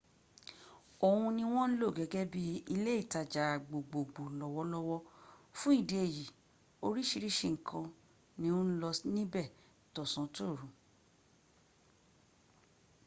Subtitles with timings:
[1.05, 4.99] òhun ni wọ́n ń lò gẹ́gẹ́ bí ilé ìtajà gbogbogbo lọ́wọ́lọ́wọ́
[5.57, 6.23] fún ìdí èyí
[6.85, 7.85] oríṣìíríṣìí nǹkan
[8.39, 9.47] ni ó ń lọ níbẹ̀
[9.93, 10.67] tọ̀sán-tòru